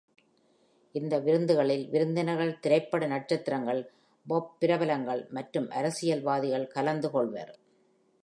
[0.95, 3.81] இந்த விருந்துகளில் விருந்தினர்கள் திரைப்பட நட்சத்திரங்கள்,
[4.25, 7.53] பாப் பிரபலங்கள் மற்றும் அரசியல்வாதிகள் கலந்துக் கொள்வர்.